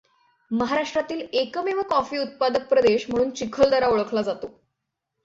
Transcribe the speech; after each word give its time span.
महाराष्ट्रातील 0.51 1.19
एकमेव 1.33 1.81
कॉफी 1.81 2.17
उत्पादक 2.17 2.67
प्रदेश 2.69 3.05
म्हणून 3.09 3.29
चिखलदरा 3.31 3.87
ओळखला 3.87 4.21
जातो. 4.21 4.47